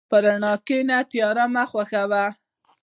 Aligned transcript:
په 0.09 0.17
رڼا 0.23 0.53
کښېنه، 0.65 0.97
تیاره 1.11 1.45
مه 1.53 1.63
خوښه 1.71 2.03
وه. 2.11 2.25